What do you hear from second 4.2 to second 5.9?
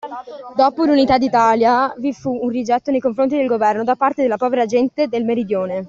della povera gente del meridione.